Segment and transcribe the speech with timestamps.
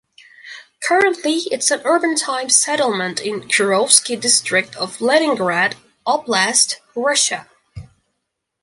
[0.81, 5.75] Currently it is an urban-type settlement in Kirovsky District of Leningrad
[6.07, 7.47] Oblast, Russia.